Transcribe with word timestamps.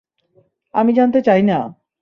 আমি 0.73 0.91
জানতে 0.93 1.19
চাই 1.21 1.41
না! 1.43 1.57